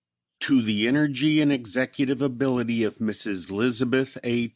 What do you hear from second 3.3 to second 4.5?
Lizabeth A.